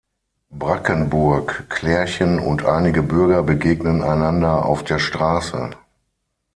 [0.49, 5.69] Brackenburg, Clärchen und einige Bürger begegnen einander auf der Straße.